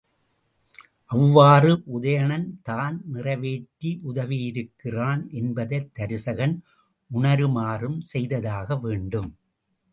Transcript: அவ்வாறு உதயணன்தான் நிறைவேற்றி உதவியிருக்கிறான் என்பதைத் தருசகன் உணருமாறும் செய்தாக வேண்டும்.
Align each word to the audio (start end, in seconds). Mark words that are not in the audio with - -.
அவ்வாறு 1.09 1.71
உதயணன்தான் 1.97 2.95
நிறைவேற்றி 3.07 3.91
உதவியிருக்கிறான் 4.03 5.29
என்பதைத் 5.33 5.89
தருசகன் 5.99 6.55
உணருமாறும் 7.11 7.99
செய்தாக 8.11 8.79
வேண்டும். 8.79 9.31